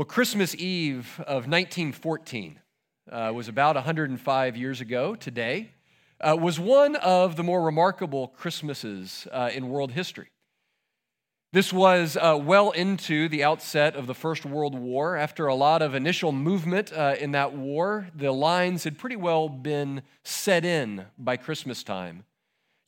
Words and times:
Well, 0.00 0.06
Christmas 0.06 0.54
Eve 0.54 1.16
of 1.26 1.46
1914 1.46 2.58
uh, 3.12 3.32
was 3.34 3.48
about 3.48 3.74
105 3.74 4.56
years 4.56 4.80
ago 4.80 5.14
today, 5.14 5.72
uh, 6.22 6.38
was 6.40 6.58
one 6.58 6.96
of 6.96 7.36
the 7.36 7.42
more 7.42 7.60
remarkable 7.60 8.28
Christmases 8.28 9.28
uh, 9.30 9.50
in 9.52 9.68
world 9.68 9.92
history. 9.92 10.28
This 11.52 11.70
was 11.70 12.16
uh, 12.16 12.38
well 12.40 12.70
into 12.70 13.28
the 13.28 13.44
outset 13.44 13.94
of 13.94 14.06
the 14.06 14.14
First 14.14 14.46
World 14.46 14.74
War. 14.74 15.18
After 15.18 15.48
a 15.48 15.54
lot 15.54 15.82
of 15.82 15.94
initial 15.94 16.32
movement 16.32 16.94
uh, 16.94 17.16
in 17.20 17.32
that 17.32 17.52
war, 17.52 18.08
the 18.14 18.32
lines 18.32 18.84
had 18.84 18.96
pretty 18.96 19.16
well 19.16 19.50
been 19.50 20.00
set 20.24 20.64
in 20.64 21.04
by 21.18 21.36
Christmas 21.36 21.82
time. 21.82 22.24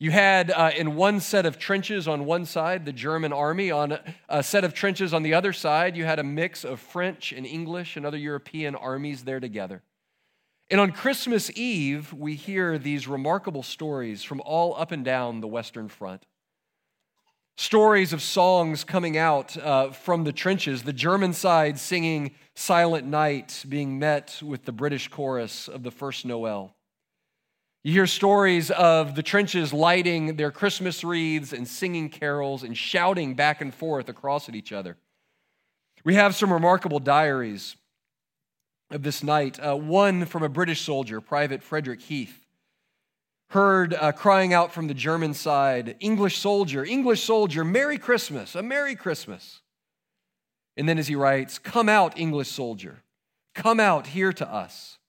You 0.03 0.11
had 0.11 0.51
uh, 0.51 0.71
in 0.75 0.97
one 0.97 1.21
set 1.21 1.45
of 1.45 1.57
trenches 1.57 2.09
on 2.09 2.25
one 2.25 2.45
side 2.45 2.83
the 2.83 2.91
German 2.91 3.31
army, 3.31 3.71
on 3.71 3.97
a 4.27 4.43
set 4.43 4.65
of 4.65 4.73
trenches 4.73 5.13
on 5.13 5.23
the 5.23 5.33
other 5.33 5.53
side, 5.53 5.95
you 5.95 6.03
had 6.03 6.19
a 6.19 6.25
mix 6.25 6.65
of 6.65 6.81
French 6.81 7.31
and 7.31 7.45
English 7.45 7.95
and 7.95 8.05
other 8.05 8.17
European 8.17 8.75
armies 8.75 9.23
there 9.23 9.39
together. 9.39 9.81
And 10.69 10.81
on 10.81 10.91
Christmas 10.91 11.49
Eve, 11.55 12.11
we 12.11 12.35
hear 12.35 12.77
these 12.77 13.07
remarkable 13.07 13.63
stories 13.63 14.23
from 14.23 14.41
all 14.41 14.75
up 14.75 14.91
and 14.91 15.05
down 15.05 15.39
the 15.39 15.47
Western 15.47 15.87
Front. 15.87 16.25
Stories 17.55 18.11
of 18.11 18.21
songs 18.21 18.83
coming 18.83 19.17
out 19.17 19.55
uh, 19.55 19.91
from 19.91 20.25
the 20.25 20.33
trenches, 20.33 20.83
the 20.83 20.91
German 20.91 21.31
side 21.31 21.79
singing 21.79 22.35
Silent 22.55 23.07
Night, 23.07 23.63
being 23.69 23.99
met 23.99 24.41
with 24.43 24.65
the 24.65 24.73
British 24.73 25.07
chorus 25.07 25.69
of 25.69 25.81
the 25.81 25.91
first 25.91 26.25
Noel. 26.25 26.75
You 27.85 27.91
hear 27.91 28.07
stories 28.07 28.71
of 28.71 29.13
the 29.13 29.23
trenches 29.23 29.73
lighting 29.73 30.37
their 30.37 30.51
Christmas 30.51 31.03
wreaths 31.03 31.51
and 31.51 31.67
singing 31.67 32.09
carols 32.09 32.63
and 32.63 32.77
shouting 32.77 33.33
back 33.33 33.59
and 33.59 33.73
forth 33.73 34.07
across 34.07 34.47
at 34.47 34.55
each 34.55 34.71
other. 34.71 34.95
We 36.05 36.15
have 36.15 36.33
some 36.33 36.53
remarkable 36.53 36.99
diaries 36.99 37.75
of 38.89 39.03
this 39.03 39.21
night. 39.21 39.59
Uh, 39.59 39.75
one 39.75 40.25
from 40.25 40.43
a 40.43 40.49
British 40.49 40.79
soldier, 40.79 41.19
Private 41.19 41.61
Frederick 41.61 41.99
Heath, 41.99 42.45
heard 43.49 43.93
uh, 43.93 44.13
crying 44.13 44.53
out 44.53 44.71
from 44.71 44.87
the 44.87 44.93
German 44.93 45.33
side, 45.33 45.97
English 45.99 46.37
soldier, 46.37 46.85
English 46.85 47.21
soldier, 47.23 47.65
Merry 47.65 47.97
Christmas, 47.97 48.55
a 48.55 48.63
Merry 48.63 48.95
Christmas. 48.95 49.59
And 50.77 50.87
then 50.87 50.97
as 50.97 51.07
he 51.07 51.15
writes, 51.15 51.59
Come 51.59 51.89
out, 51.89 52.17
English 52.17 52.49
soldier, 52.49 53.03
come 53.53 53.81
out 53.81 54.07
here 54.07 54.31
to 54.31 54.49
us. 54.49 54.99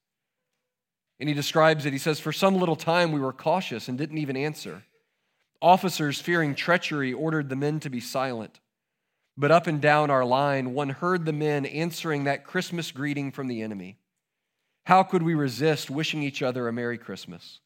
And 1.20 1.29
he 1.29 1.34
describes 1.34 1.87
it. 1.87 1.93
He 1.93 1.98
says, 1.98 2.20
For 2.20 2.33
some 2.33 2.57
little 2.57 2.77
time 2.77 3.12
we 3.12 3.20
were 3.20 3.33
cautious 3.33 3.89
and 3.89 3.97
didn't 3.97 4.19
even 4.19 4.37
answer. 4.37 4.83
Officers, 5.62 6.20
fearing 6.20 6.55
treachery, 6.55 7.12
ordered 7.12 7.48
the 7.48 7.57
men 7.57 7.81
to 7.81 7.91
be 7.91 8.01
silent. 8.01 8.61
But 9.37 9.51
up 9.51 9.67
and 9.67 9.81
down 9.81 10.11
our 10.11 10.25
line, 10.25 10.75
one 10.75 10.91
heard 10.91 11.25
the 11.25 11.33
men 11.33 11.67
answering 11.67 12.25
that 12.25 12.45
Christmas 12.45 12.92
greeting 12.92 13.33
from 13.33 13.48
the 13.48 13.62
enemy. 13.62 13.98
How 14.85 15.02
could 15.02 15.23
we 15.23 15.35
resist 15.35 15.91
wishing 15.91 16.23
each 16.23 16.42
other 16.42 16.69
a 16.69 16.73
Merry 16.73 16.98
Christmas, 16.98 17.61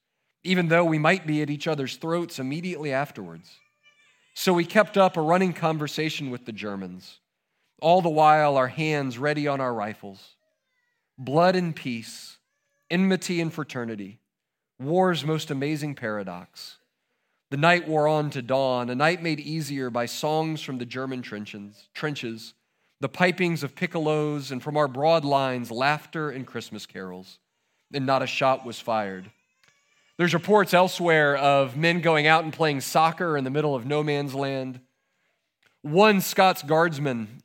even 0.45 0.69
though 0.69 0.85
we 0.85 0.99
might 0.99 1.27
be 1.27 1.43
at 1.43 1.51
each 1.51 1.67
other's 1.67 1.97
throats 1.97 2.39
immediately 2.39 2.93
afterwards? 2.93 3.51
So 4.35 4.53
we 4.53 4.65
kept 4.65 4.97
up 4.97 5.17
a 5.17 5.21
running 5.21 5.53
conversation 5.53 6.31
with 6.31 6.47
the 6.47 6.53
Germans, 6.53 7.19
all 7.83 8.01
the 8.01 8.09
while 8.09 8.57
our 8.57 8.69
hands 8.69 9.19
ready 9.19 9.49
on 9.49 9.61
our 9.61 9.75
rifles. 9.75 10.37
Blood 11.19 11.57
and 11.57 11.75
peace 11.75 12.38
enmity 12.91 13.41
and 13.41 13.53
fraternity, 13.53 14.21
war's 14.79 15.25
most 15.25 15.51
amazing 15.51 15.95
paradox. 15.95 16.79
The 17.51 17.57
night 17.57 17.89
wore 17.89 18.07
on 18.07 18.31
to 18.31 18.43
dawn, 18.43 18.91
a 18.91 18.95
night 18.95 19.23
made 19.23 19.41
easier 19.41 19.89
by 19.89 20.07
songs 20.07 20.61
from 20.61 20.79
the 20.79 20.85
German 20.85 21.23
trenches, 21.23 21.89
trenches, 21.95 22.55
the 23.01 23.09
pipings 23.09 23.63
of 23.63 23.75
piccolos, 23.75 24.51
and 24.51 24.63
from 24.63 24.77
our 24.77 24.89
broad 24.89 25.25
lines, 25.25 25.71
laughter 25.71 26.31
and 26.31 26.47
Christmas 26.47 26.85
carols. 26.85 27.39
And 27.93 28.05
not 28.05 28.23
a 28.23 28.27
shot 28.27 28.67
was 28.67 28.79
fired. 28.79 29.31
There's 30.19 30.35
reports 30.35 30.75
elsewhere 30.75 31.37
of 31.37 31.77
men 31.77 32.01
going 32.01 32.27
out 32.27 32.45
and 32.45 32.53
playing 32.53 32.83
soccer 32.83 33.37
in 33.37 33.45
the 33.45 33.51
middle 33.51 33.75
of 33.75 33.87
no 33.87 34.03
man's 34.03 34.35
land. 34.35 34.81
One 35.83 36.21
Scots 36.21 36.63
guardsman 36.63 37.43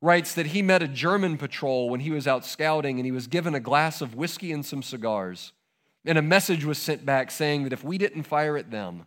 writes 0.00 0.34
that 0.34 0.46
he 0.46 0.62
met 0.62 0.82
a 0.82 0.88
German 0.88 1.38
patrol 1.38 1.88
when 1.88 2.00
he 2.00 2.10
was 2.10 2.26
out 2.26 2.44
scouting 2.44 2.98
and 2.98 3.06
he 3.06 3.12
was 3.12 3.26
given 3.26 3.54
a 3.54 3.60
glass 3.60 4.00
of 4.00 4.14
whiskey 4.14 4.52
and 4.52 4.64
some 4.64 4.82
cigars. 4.82 5.52
And 6.04 6.18
a 6.18 6.22
message 6.22 6.64
was 6.64 6.78
sent 6.78 7.04
back 7.04 7.30
saying 7.30 7.64
that 7.64 7.72
if 7.72 7.82
we 7.82 7.98
didn't 7.98 8.24
fire 8.24 8.56
at 8.56 8.70
them, 8.70 9.06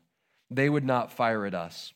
they 0.49 0.69
would 0.69 0.83
not 0.83 1.11
fire 1.11 1.45
at 1.45 1.53
us. 1.53 1.93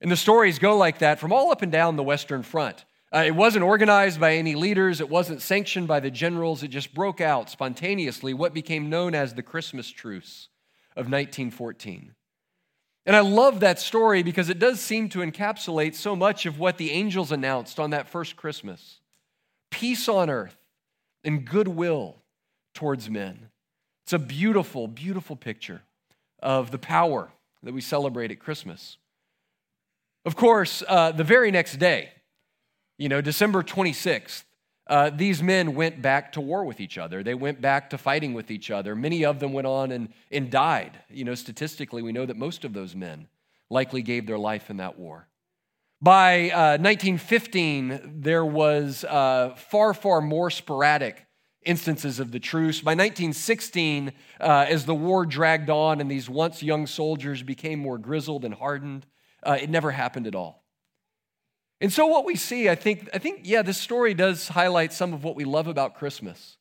And 0.00 0.10
the 0.10 0.16
stories 0.16 0.58
go 0.58 0.76
like 0.76 0.98
that 0.98 1.20
from 1.20 1.32
all 1.32 1.52
up 1.52 1.62
and 1.62 1.70
down 1.70 1.96
the 1.96 2.02
Western 2.02 2.42
Front. 2.42 2.84
Uh, 3.14 3.22
it 3.24 3.34
wasn't 3.34 3.64
organized 3.64 4.18
by 4.18 4.34
any 4.34 4.56
leaders, 4.56 5.00
it 5.00 5.08
wasn't 5.08 5.40
sanctioned 5.40 5.86
by 5.86 6.00
the 6.00 6.10
generals, 6.10 6.64
it 6.64 6.68
just 6.68 6.92
broke 6.92 7.20
out 7.20 7.48
spontaneously, 7.48 8.34
what 8.34 8.52
became 8.52 8.90
known 8.90 9.14
as 9.14 9.34
the 9.34 9.42
Christmas 9.42 9.88
Truce 9.88 10.48
of 10.96 11.06
1914. 11.06 12.12
And 13.06 13.14
I 13.14 13.20
love 13.20 13.60
that 13.60 13.78
story 13.78 14.22
because 14.22 14.48
it 14.48 14.58
does 14.58 14.80
seem 14.80 15.08
to 15.10 15.18
encapsulate 15.18 15.94
so 15.94 16.16
much 16.16 16.46
of 16.46 16.58
what 16.58 16.78
the 16.78 16.90
angels 16.90 17.32
announced 17.32 17.78
on 17.78 17.90
that 17.90 18.08
first 18.08 18.36
Christmas 18.36 19.00
peace 19.70 20.08
on 20.08 20.30
earth 20.30 20.56
and 21.24 21.44
goodwill 21.44 22.16
towards 22.74 23.10
men. 23.10 23.50
It's 24.04 24.12
a 24.12 24.18
beautiful, 24.20 24.86
beautiful 24.86 25.34
picture 25.34 25.82
of 26.40 26.70
the 26.70 26.78
power 26.78 27.32
that 27.64 27.74
we 27.74 27.80
celebrate 27.80 28.30
at 28.30 28.38
Christmas. 28.38 28.98
Of 30.24 30.36
course, 30.36 30.82
uh, 30.86 31.10
the 31.12 31.24
very 31.24 31.50
next 31.50 31.78
day, 31.78 32.10
you 32.98 33.08
know, 33.08 33.20
December 33.20 33.62
26th, 33.62 34.44
uh, 34.86 35.10
these 35.10 35.42
men 35.42 35.74
went 35.74 36.02
back 36.02 36.32
to 36.32 36.40
war 36.40 36.64
with 36.64 36.80
each 36.80 36.98
other. 36.98 37.22
They 37.22 37.34
went 37.34 37.60
back 37.60 37.90
to 37.90 37.98
fighting 37.98 38.34
with 38.34 38.50
each 38.50 38.70
other. 38.70 38.94
Many 38.94 39.24
of 39.24 39.40
them 39.40 39.52
went 39.52 39.66
on 39.66 39.90
and, 39.92 40.10
and 40.30 40.50
died. 40.50 40.98
You 41.08 41.24
know, 41.24 41.34
statistically, 41.34 42.02
we 42.02 42.12
know 42.12 42.26
that 42.26 42.36
most 42.36 42.64
of 42.64 42.74
those 42.74 42.94
men 42.94 43.28
likely 43.70 44.02
gave 44.02 44.26
their 44.26 44.38
life 44.38 44.68
in 44.68 44.76
that 44.78 44.98
war. 44.98 45.28
By 46.02 46.50
uh, 46.50 46.76
1915, 46.76 48.18
there 48.20 48.44
was 48.44 49.04
uh, 49.04 49.54
far, 49.56 49.94
far 49.94 50.20
more 50.20 50.50
sporadic 50.50 51.26
instances 51.64 52.20
of 52.20 52.30
the 52.30 52.40
truce. 52.40 52.82
By 52.82 52.90
1916, 52.90 54.12
uh, 54.38 54.66
as 54.68 54.84
the 54.84 54.94
war 54.94 55.24
dragged 55.24 55.70
on 55.70 56.02
and 56.02 56.10
these 56.10 56.28
once 56.28 56.62
young 56.62 56.86
soldiers 56.86 57.42
became 57.42 57.78
more 57.78 57.96
grizzled 57.96 58.44
and 58.44 58.52
hardened, 58.52 59.06
uh, 59.42 59.56
it 59.60 59.70
never 59.70 59.90
happened 59.90 60.26
at 60.26 60.34
all. 60.34 60.63
And 61.84 61.92
so 61.92 62.06
what 62.06 62.24
we 62.24 62.34
see, 62.34 62.70
I 62.70 62.76
think, 62.76 63.10
I 63.12 63.18
think, 63.18 63.40
yeah, 63.44 63.60
this 63.60 63.76
story 63.76 64.14
does 64.14 64.48
highlight 64.48 64.90
some 64.90 65.12
of 65.12 65.22
what 65.22 65.36
we 65.36 65.44
love 65.44 65.66
about 65.66 65.94
Christmas, 65.94 66.56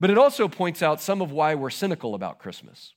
but 0.00 0.08
it 0.08 0.16
also 0.16 0.48
points 0.48 0.82
out 0.82 0.98
some 0.98 1.20
of 1.20 1.30
why 1.30 1.54
we're 1.54 1.68
cynical 1.68 2.14
about 2.14 2.38
Christmas. 2.38 2.94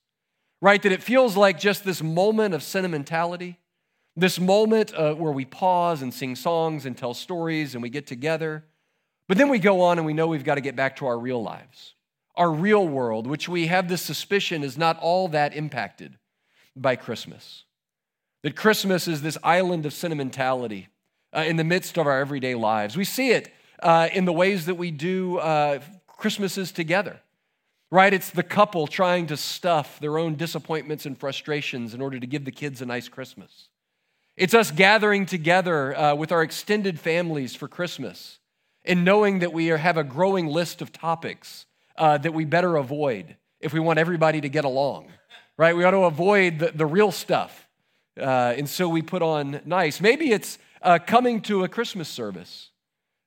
Right? 0.62 0.82
That 0.82 0.90
it 0.90 1.02
feels 1.02 1.36
like 1.36 1.60
just 1.60 1.84
this 1.84 2.02
moment 2.02 2.54
of 2.54 2.62
sentimentality, 2.62 3.58
this 4.16 4.40
moment 4.40 4.94
uh, 4.94 5.16
where 5.16 5.32
we 5.32 5.44
pause 5.44 6.00
and 6.00 6.14
sing 6.14 6.34
songs 6.34 6.86
and 6.86 6.96
tell 6.96 7.12
stories 7.12 7.74
and 7.74 7.82
we 7.82 7.90
get 7.90 8.06
together. 8.06 8.64
But 9.28 9.36
then 9.36 9.50
we 9.50 9.58
go 9.58 9.82
on 9.82 9.98
and 9.98 10.06
we 10.06 10.14
know 10.14 10.28
we've 10.28 10.44
got 10.44 10.54
to 10.54 10.62
get 10.62 10.76
back 10.76 10.96
to 10.96 11.06
our 11.06 11.18
real 11.18 11.42
lives, 11.42 11.92
our 12.36 12.50
real 12.50 12.88
world, 12.88 13.26
which 13.26 13.50
we 13.50 13.66
have 13.66 13.86
this 13.86 14.00
suspicion 14.00 14.64
is 14.64 14.78
not 14.78 14.98
all 15.00 15.28
that 15.28 15.54
impacted 15.54 16.16
by 16.74 16.96
Christmas. 16.96 17.64
That 18.44 18.56
Christmas 18.56 19.06
is 19.06 19.20
this 19.20 19.36
island 19.42 19.84
of 19.84 19.92
sentimentality 19.92 20.88
uh, 21.36 21.44
in 21.46 21.56
the 21.56 21.64
midst 21.64 21.98
of 21.98 22.06
our 22.06 22.18
everyday 22.20 22.54
lives. 22.54 22.96
We 22.96 23.04
see 23.04 23.30
it 23.30 23.52
uh, 23.82 24.08
in 24.12 24.24
the 24.24 24.32
ways 24.32 24.64
that 24.66 24.76
we 24.76 24.90
do 24.90 25.38
uh, 25.38 25.80
Christmases 26.06 26.72
together, 26.72 27.20
right? 27.90 28.14
It's 28.14 28.30
the 28.30 28.42
couple 28.42 28.86
trying 28.86 29.26
to 29.28 29.36
stuff 29.36 30.00
their 30.00 30.16
own 30.18 30.36
disappointments 30.36 31.06
and 31.06 31.18
frustrations 31.18 31.94
in 31.94 32.00
order 32.00 32.18
to 32.18 32.26
give 32.26 32.44
the 32.44 32.52
kids 32.52 32.82
a 32.82 32.86
nice 32.86 33.08
Christmas. 33.08 33.68
It's 34.36 34.54
us 34.54 34.70
gathering 34.70 35.26
together 35.26 35.96
uh, 35.96 36.14
with 36.14 36.32
our 36.32 36.42
extended 36.42 36.98
families 36.98 37.54
for 37.54 37.68
Christmas 37.68 38.40
and 38.84 39.04
knowing 39.04 39.40
that 39.40 39.52
we 39.52 39.70
are, 39.70 39.78
have 39.78 39.96
a 39.96 40.04
growing 40.04 40.46
list 40.46 40.82
of 40.82 40.90
topics 40.90 41.66
uh, 41.98 42.18
that 42.18 42.34
we 42.34 42.44
better 42.44 42.76
avoid 42.76 43.36
if 43.60 43.72
we 43.72 43.80
want 43.80 43.98
everybody 43.98 44.40
to 44.40 44.48
get 44.48 44.64
along, 44.64 45.08
right? 45.56 45.76
We 45.76 45.84
ought 45.84 45.92
to 45.92 46.04
avoid 46.04 46.58
the, 46.58 46.72
the 46.72 46.86
real 46.86 47.12
stuff 47.12 47.66
Uh, 48.16 48.54
and 48.58 48.68
so 48.68 48.88
we 48.88 49.02
put 49.02 49.22
on 49.22 49.60
nice. 49.64 50.00
Maybe 50.00 50.32
it's 50.32 50.58
uh, 50.86 51.00
coming 51.00 51.40
to 51.40 51.64
a 51.64 51.68
Christmas 51.68 52.08
service, 52.08 52.70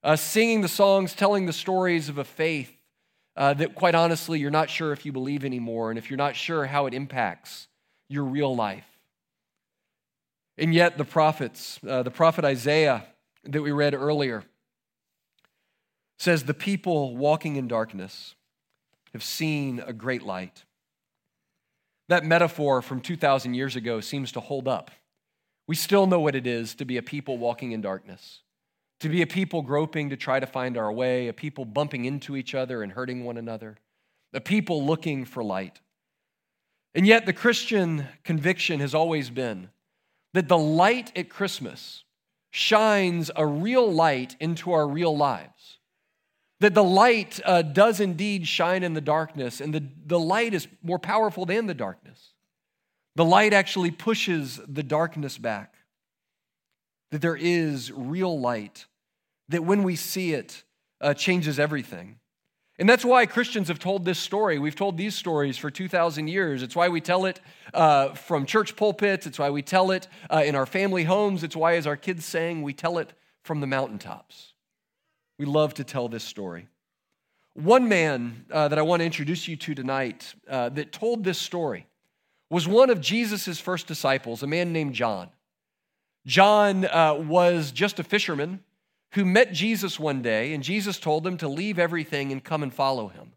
uh, 0.02 0.16
singing 0.16 0.62
the 0.62 0.70
songs, 0.70 1.14
telling 1.14 1.46
the 1.46 1.54
stories 1.54 2.08
of 2.08 2.18
a 2.18 2.24
faith 2.24 2.72
uh, 3.36 3.54
that, 3.54 3.76
quite 3.76 3.96
honestly, 3.96 4.40
you're 4.40 4.50
not 4.50 4.70
sure 4.70 4.94
if 4.94 5.06
you 5.06 5.12
believe 5.12 5.44
anymore 5.44 5.92
and 5.92 6.00
if 6.00 6.10
you're 6.10 6.18
not 6.18 6.38
sure 6.38 6.66
how 6.66 6.86
it 6.86 6.94
impacts 6.94 7.68
your 8.08 8.24
real 8.24 8.56
life. 8.56 8.86
And 10.58 10.74
yet, 10.74 10.98
the 10.98 11.04
prophets, 11.04 11.82
uh, 11.88 12.02
the 12.02 12.12
prophet 12.12 12.46
Isaiah 12.46 13.06
that 13.44 13.62
we 13.62 13.72
read 13.74 13.94
earlier, 13.94 14.46
says, 16.18 16.46
The 16.46 16.54
people 16.54 17.18
walking 17.18 17.58
in 17.58 17.68
darkness 17.68 18.36
have 19.12 19.24
seen 19.24 19.84
a 19.86 19.92
great 19.92 20.24
light. 20.24 20.64
That 22.08 22.24
metaphor 22.24 22.82
from 22.82 23.02
2,000 23.02 23.54
years 23.54 23.76
ago 23.76 24.00
seems 24.00 24.32
to 24.32 24.40
hold 24.40 24.66
up. 24.66 24.92
We 25.70 25.76
still 25.76 26.08
know 26.08 26.20
what 26.20 26.34
it 26.34 26.48
is 26.48 26.74
to 26.76 26.86
be 26.86 26.98
a 26.98 27.04
people 27.04 27.38
walking 27.38 27.74
in 27.74 27.82
darkness, 27.82 28.40
to 29.02 29.08
be 29.08 29.22
a 29.22 29.28
people 29.28 29.62
groping 29.62 30.10
to 30.10 30.18
try 30.18 30.40
to 30.40 30.48
find 30.48 30.76
our 30.76 30.92
way, 30.92 31.28
a 31.28 31.34
people 31.34 31.64
bumping 31.64 32.06
into 32.06 32.36
each 32.36 32.56
other 32.56 32.82
and 32.82 32.92
hurting 32.92 33.24
one 33.24 33.38
another, 33.38 33.78
a 34.34 34.42
people 34.42 34.84
looking 34.84 35.26
for 35.26 35.44
light. 35.44 35.80
And 36.96 37.06
yet, 37.06 37.28
the 37.28 37.34
Christian 37.34 38.08
conviction 38.24 38.80
has 38.80 38.96
always 38.96 39.30
been 39.30 39.70
that 40.34 40.48
the 40.48 40.58
light 40.58 41.16
at 41.16 41.30
Christmas 41.30 42.04
shines 42.50 43.30
a 43.36 43.46
real 43.46 43.94
light 43.94 44.36
into 44.40 44.72
our 44.72 44.88
real 44.88 45.16
lives. 45.16 45.78
That 46.62 46.74
the 46.74 46.84
light 46.84 47.40
uh, 47.46 47.62
does 47.62 48.00
indeed 48.00 48.48
shine 48.48 48.82
in 48.82 48.96
the 48.96 49.02
darkness, 49.02 49.62
and 49.62 49.72
the, 49.72 49.84
the 50.04 50.20
light 50.20 50.56
is 50.56 50.68
more 50.82 50.98
powerful 50.98 51.46
than 51.46 51.68
the 51.68 51.76
darkness. 51.76 52.34
The 53.20 53.26
light 53.26 53.52
actually 53.52 53.92
pushes 53.92 54.62
the 54.66 54.82
darkness 54.82 55.38
back. 55.38 55.74
That 57.12 57.22
there 57.22 57.36
is 57.36 57.92
real 57.92 58.40
light, 58.40 58.86
that 59.50 59.66
when 59.66 59.84
we 59.84 59.98
see 59.98 60.32
it, 60.32 60.64
uh, 61.02 61.14
changes 61.16 61.60
everything. 61.60 62.20
And 62.78 62.88
that's 62.88 63.04
why 63.04 63.26
Christians 63.26 63.68
have 63.68 63.78
told 63.78 64.06
this 64.06 64.20
story. 64.20 64.58
We've 64.58 64.74
told 64.74 64.96
these 64.96 65.16
stories 65.16 65.58
for 65.58 65.70
2,000 65.70 66.30
years. 66.30 66.64
It's 66.64 66.78
why 66.78 66.88
we 66.88 67.02
tell 67.02 67.26
it 67.26 67.42
uh, 67.74 68.14
from 68.14 68.46
church 68.46 68.78
pulpits. 68.78 69.28
It's 69.28 69.38
why 69.38 69.50
we 69.50 69.64
tell 69.64 69.92
it 69.92 70.08
uh, 70.30 70.44
in 70.46 70.56
our 70.56 70.66
family 70.66 71.04
homes. 71.04 71.44
It's 71.44 71.58
why, 71.58 71.76
as 71.76 71.86
our 71.86 71.98
kids 71.98 72.24
sang, 72.24 72.62
we 72.62 72.72
tell 72.72 73.00
it 73.00 73.12
from 73.44 73.60
the 73.60 73.68
mountaintops. 73.68 74.54
We 75.38 75.46
love 75.46 75.74
to 75.74 75.84
tell 75.84 76.08
this 76.08 76.24
story. 76.24 76.70
One 77.54 77.90
man 77.90 78.46
uh, 78.50 78.70
that 78.70 78.80
I 78.80 78.82
want 78.84 79.02
to 79.02 79.06
introduce 79.06 79.46
you 79.46 79.58
to 79.58 79.76
tonight 79.76 80.34
uh, 80.50 80.70
that 80.70 80.94
told 80.94 81.26
this 81.26 81.38
story 81.38 81.86
was 82.50 82.68
one 82.68 82.90
of 82.90 83.02
Jesus' 83.02 83.60
first 83.60 83.88
disciples, 83.88 84.44
a 84.44 84.48
man 84.48 84.74
named 84.74 84.96
John. 84.96 85.30
John 86.26 86.86
uh, 86.86 87.16
was 87.16 87.72
just 87.72 88.00
a 88.00 88.04
fisherman 88.04 88.64
who 89.14 89.26
met 89.26 89.54
Jesus 89.54 90.00
one 90.00 90.22
day, 90.22 90.54
and 90.54 90.64
Jesus 90.64 91.00
told 91.00 91.26
him 91.26 91.38
to 91.38 91.48
leave 91.48 91.80
everything 91.80 92.32
and 92.32 92.44
come 92.44 92.64
and 92.64 92.74
follow 92.74 93.08
him. 93.08 93.34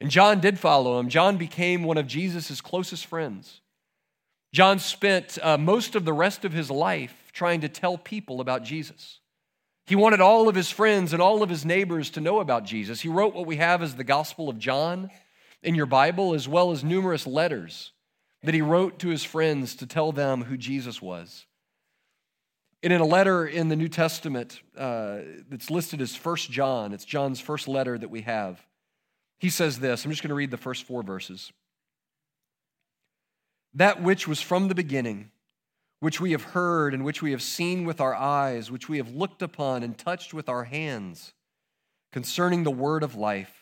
And 0.00 0.10
John 0.10 0.40
did 0.40 0.58
follow 0.58 0.98
him. 0.98 1.08
John 1.08 1.36
became 1.36 1.84
one 1.84 1.98
of 1.98 2.06
Jesus' 2.06 2.60
closest 2.60 3.06
friends. 3.06 3.60
John 4.52 4.78
spent 4.78 5.38
uh, 5.40 5.56
most 5.56 5.94
of 5.94 6.04
the 6.04 6.12
rest 6.12 6.44
of 6.44 6.52
his 6.52 6.70
life 6.70 7.30
trying 7.32 7.60
to 7.62 7.68
tell 7.68 7.96
people 7.96 8.40
about 8.40 8.64
Jesus. 8.64 9.20
He 9.86 9.96
wanted 9.96 10.20
all 10.20 10.48
of 10.48 10.54
his 10.54 10.70
friends 10.70 11.12
and 11.12 11.22
all 11.22 11.42
of 11.42 11.48
his 11.48 11.64
neighbors 11.64 12.10
to 12.10 12.20
know 12.20 12.40
about 12.40 12.64
Jesus. 12.64 13.00
He 13.00 13.08
wrote 13.08 13.34
what 13.34 13.46
we 13.46 13.56
have 13.56 13.82
as 13.82 13.96
the 13.96 14.04
Gospel 14.04 14.48
of 14.48 14.58
John 14.58 15.10
in 15.62 15.74
your 15.74 15.86
Bible, 15.86 16.34
as 16.34 16.48
well 16.48 16.72
as 16.72 16.82
numerous 16.82 17.26
letters 17.26 17.92
that 18.42 18.54
he 18.54 18.62
wrote 18.62 18.98
to 19.00 19.08
his 19.08 19.24
friends 19.24 19.76
to 19.76 19.86
tell 19.86 20.12
them 20.12 20.44
who 20.44 20.56
Jesus 20.56 21.00
was. 21.00 21.46
And 22.82 22.92
in 22.92 23.00
a 23.00 23.06
letter 23.06 23.46
in 23.46 23.68
the 23.68 23.76
New 23.76 23.88
Testament 23.88 24.60
uh, 24.76 25.18
that's 25.48 25.70
listed 25.70 26.00
as 26.00 26.16
First 26.16 26.50
John, 26.50 26.92
it's 26.92 27.04
John's 27.04 27.40
first 27.40 27.68
letter 27.68 27.96
that 27.96 28.10
we 28.10 28.22
have, 28.22 28.60
he 29.38 29.50
says 29.50 29.78
this. 29.78 30.04
I'm 30.04 30.10
just 30.10 30.22
going 30.22 30.30
to 30.30 30.34
read 30.34 30.50
the 30.50 30.56
first 30.56 30.84
four 30.84 31.02
verses. 31.02 31.52
That 33.74 34.02
which 34.02 34.26
was 34.26 34.40
from 34.40 34.68
the 34.68 34.74
beginning 34.74 35.30
which 36.02 36.20
we 36.20 36.32
have 36.32 36.42
heard 36.42 36.94
and 36.94 37.04
which 37.04 37.22
we 37.22 37.30
have 37.30 37.40
seen 37.40 37.84
with 37.84 38.00
our 38.00 38.12
eyes, 38.12 38.72
which 38.72 38.88
we 38.88 38.96
have 38.96 39.14
looked 39.14 39.40
upon 39.40 39.84
and 39.84 39.96
touched 39.96 40.34
with 40.34 40.48
our 40.48 40.64
hands, 40.64 41.32
concerning 42.10 42.64
the 42.64 42.72
word 42.72 43.04
of 43.04 43.14
life. 43.14 43.61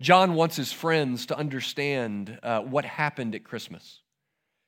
John 0.00 0.34
wants 0.34 0.56
his 0.56 0.72
friends 0.72 1.26
to 1.26 1.36
understand 1.36 2.38
uh, 2.42 2.60
what 2.60 2.84
happened 2.84 3.34
at 3.34 3.44
Christmas. 3.44 4.00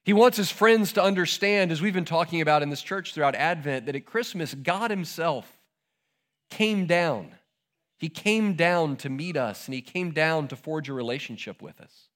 He 0.04 0.12
wants 0.12 0.36
his 0.36 0.50
friends 0.50 0.92
to 0.94 1.02
understand, 1.02 1.72
as 1.72 1.80
we've 1.80 1.94
been 1.94 2.04
talking 2.04 2.40
about 2.40 2.62
in 2.62 2.70
this 2.70 2.82
church 2.82 3.14
throughout 3.14 3.34
Advent, 3.34 3.86
that 3.86 3.96
at 3.96 4.04
Christmas, 4.04 4.54
God 4.54 4.90
Himself 4.90 5.60
came 6.50 6.86
down. 6.86 7.34
He 7.98 8.08
came 8.08 8.54
down 8.54 8.96
to 8.96 9.08
meet 9.08 9.36
us, 9.36 9.66
and 9.66 9.74
He 9.74 9.80
came 9.80 10.10
down 10.10 10.48
to 10.48 10.56
forge 10.56 10.88
a 10.88 10.92
relationship 10.92 11.62
with 11.62 11.80
us. 11.80 12.08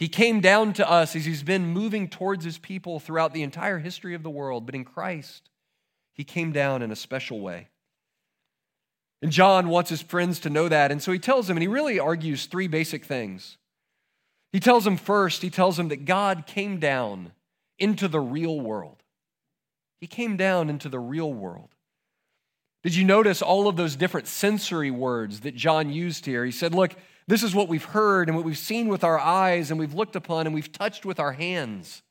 He 0.00 0.08
came 0.08 0.40
down 0.40 0.72
to 0.74 0.90
us 0.90 1.14
as 1.14 1.26
he's 1.26 1.42
been 1.42 1.66
moving 1.66 2.08
towards 2.08 2.42
his 2.42 2.56
people 2.56 3.00
throughout 3.00 3.34
the 3.34 3.42
entire 3.42 3.78
history 3.78 4.14
of 4.14 4.22
the 4.22 4.30
world, 4.30 4.64
but 4.64 4.74
in 4.74 4.82
Christ, 4.82 5.50
he 6.14 6.24
came 6.24 6.52
down 6.52 6.80
in 6.80 6.90
a 6.90 6.96
special 6.96 7.40
way. 7.40 7.68
And 9.22 9.30
John 9.30 9.68
wants 9.68 9.90
his 9.90 10.00
friends 10.00 10.40
to 10.40 10.50
know 10.50 10.68
that, 10.68 10.90
and 10.90 11.02
so 11.02 11.12
he 11.12 11.18
tells 11.18 11.46
them, 11.46 11.56
and 11.56 11.62
he 11.62 11.68
really 11.68 11.98
argues 11.98 12.46
three 12.46 12.68
basic 12.68 13.04
things. 13.04 13.58
He 14.52 14.60
tells 14.60 14.84
them 14.84 14.96
first, 14.96 15.42
he 15.42 15.50
tells 15.50 15.76
them 15.76 15.88
that 15.88 16.06
God 16.06 16.46
came 16.46 16.78
down 16.78 17.32
into 17.78 18.08
the 18.08 18.20
real 18.20 18.58
world. 18.58 19.02
He 20.00 20.06
came 20.06 20.36
down 20.36 20.70
into 20.70 20.88
the 20.88 20.98
real 20.98 21.32
world. 21.32 21.68
Did 22.82 22.94
you 22.94 23.04
notice 23.04 23.42
all 23.42 23.68
of 23.68 23.76
those 23.76 23.94
different 23.94 24.26
sensory 24.26 24.90
words 24.90 25.40
that 25.40 25.54
John 25.54 25.90
used 25.90 26.24
here? 26.24 26.44
He 26.44 26.50
said, 26.50 26.74
Look, 26.74 26.94
this 27.26 27.42
is 27.42 27.54
what 27.54 27.68
we've 27.68 27.84
heard 27.84 28.28
and 28.28 28.36
what 28.36 28.46
we've 28.46 28.56
seen 28.56 28.88
with 28.88 29.04
our 29.04 29.18
eyes 29.18 29.70
and 29.70 29.78
we've 29.78 29.94
looked 29.94 30.16
upon 30.16 30.46
and 30.46 30.54
we've 30.54 30.72
touched 30.72 31.04
with 31.04 31.20
our 31.20 31.32
hands 31.32 32.02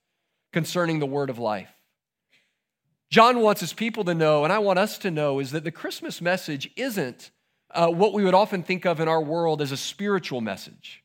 concerning 0.54 1.00
the 1.00 1.08
word 1.08 1.32
of 1.32 1.40
life. 1.40 1.72
John 3.10 3.40
wants 3.40 3.62
his 3.62 3.74
people 3.74 4.04
to 4.04 4.14
know, 4.14 4.44
and 4.44 4.54
I 4.54 4.60
want 4.60 4.78
us 4.78 5.00
to 5.00 5.10
know, 5.10 5.40
is 5.40 5.52
that 5.52 5.64
the 5.64 5.72
Christmas 5.72 6.22
message 6.22 6.70
isn't 6.76 7.32
uh, 7.72 7.88
what 7.88 8.14
we 8.14 8.24
would 8.24 8.36
often 8.36 8.62
think 8.62 8.86
of 8.86 9.00
in 9.00 9.08
our 9.08 9.22
world 9.22 9.62
as 9.62 9.72
a 9.72 9.78
spiritual 9.78 10.42
message, 10.42 11.04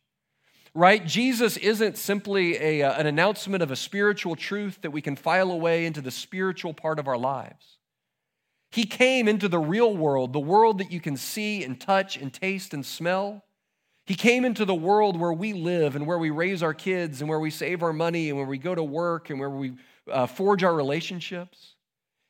right? 0.74 1.04
Jesus 1.06 1.56
isn't 1.56 1.96
simply 1.96 2.56
a, 2.56 2.82
uh, 2.82 2.92
an 2.98 3.06
announcement 3.06 3.62
of 3.62 3.70
a 3.70 3.76
spiritual 3.76 4.36
truth 4.36 4.80
that 4.82 4.90
we 4.90 5.00
can 5.00 5.16
file 5.16 5.50
away 5.50 5.86
into 5.86 6.02
the 6.02 6.10
spiritual 6.10 6.74
part 6.74 6.98
of 6.98 7.08
our 7.08 7.18
lives. 7.18 7.78
He 8.70 8.84
came 8.84 9.28
into 9.28 9.48
the 9.48 9.58
real 9.58 9.96
world, 9.96 10.32
the 10.32 10.40
world 10.40 10.78
that 10.78 10.90
you 10.90 11.00
can 11.00 11.16
see 11.16 11.64
and 11.64 11.80
touch 11.80 12.16
and 12.16 12.32
taste 12.32 12.74
and 12.74 12.84
smell. 12.84 13.44
He 14.04 14.14
came 14.14 14.44
into 14.44 14.66
the 14.66 14.74
world 14.74 15.18
where 15.18 15.32
we 15.32 15.54
live 15.54 15.96
and 15.96 16.06
where 16.06 16.18
we 16.18 16.30
raise 16.30 16.62
our 16.62 16.74
kids 16.74 17.20
and 17.20 17.30
where 17.30 17.40
we 17.40 17.50
save 17.50 17.82
our 17.82 17.92
money 17.92 18.28
and 18.28 18.36
where 18.36 18.46
we 18.46 18.58
go 18.58 18.74
to 18.74 18.82
work 18.82 19.30
and 19.30 19.40
where 19.40 19.48
we 19.48 19.74
uh, 20.10 20.26
forge 20.26 20.64
our 20.64 20.74
relationships. 20.74 21.73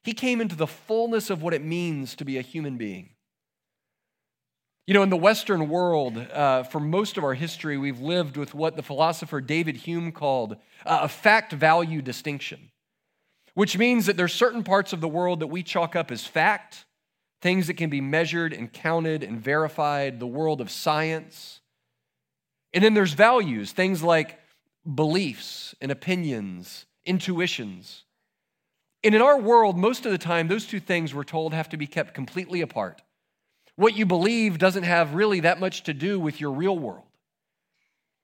He 0.04 0.12
came 0.12 0.40
into 0.40 0.54
the 0.54 0.66
fullness 0.66 1.30
of 1.30 1.42
what 1.42 1.54
it 1.54 1.64
means 1.64 2.14
to 2.16 2.24
be 2.24 2.38
a 2.38 2.42
human 2.42 2.76
being. 2.76 3.10
You 4.86 4.92
know, 4.92 5.02
in 5.02 5.08
the 5.08 5.16
Western 5.16 5.70
world, 5.70 6.18
uh, 6.18 6.64
for 6.64 6.78
most 6.78 7.16
of 7.16 7.24
our 7.24 7.32
history, 7.32 7.78
we've 7.78 8.00
lived 8.00 8.36
with 8.36 8.54
what 8.54 8.76
the 8.76 8.82
philosopher 8.82 9.40
David 9.40 9.76
Hume 9.76 10.12
called 10.12 10.56
uh, 10.84 11.00
a 11.02 11.08
fact 11.08 11.52
value 11.52 12.02
distinction, 12.02 12.70
which 13.54 13.78
means 13.78 14.04
that 14.06 14.18
there's 14.18 14.34
certain 14.34 14.62
parts 14.62 14.92
of 14.92 15.00
the 15.00 15.08
world 15.08 15.40
that 15.40 15.46
we 15.46 15.62
chalk 15.62 15.96
up 15.96 16.10
as 16.10 16.26
fact, 16.26 16.84
things 17.40 17.66
that 17.66 17.74
can 17.74 17.88
be 17.88 18.02
measured 18.02 18.52
and 18.52 18.72
counted 18.72 19.22
and 19.22 19.40
verified, 19.40 20.20
the 20.20 20.26
world 20.26 20.60
of 20.60 20.70
science, 20.70 21.60
and 22.74 22.82
then 22.82 22.92
there's 22.92 23.12
values, 23.12 23.72
things 23.72 24.02
like 24.02 24.40
beliefs 24.94 25.74
and 25.80 25.92
opinions, 25.92 26.84
intuitions. 27.06 28.03
And 29.04 29.14
in 29.14 29.20
our 29.20 29.38
world, 29.38 29.76
most 29.76 30.06
of 30.06 30.12
the 30.12 30.18
time, 30.18 30.48
those 30.48 30.64
two 30.64 30.80
things 30.80 31.14
we're 31.14 31.24
told 31.24 31.52
have 31.52 31.68
to 31.68 31.76
be 31.76 31.86
kept 31.86 32.14
completely 32.14 32.62
apart. 32.62 33.02
What 33.76 33.96
you 33.96 34.06
believe 34.06 34.58
doesn't 34.58 34.84
have 34.84 35.14
really 35.14 35.40
that 35.40 35.60
much 35.60 35.82
to 35.84 35.92
do 35.92 36.18
with 36.18 36.40
your 36.40 36.52
real 36.52 36.78
world. 36.78 37.04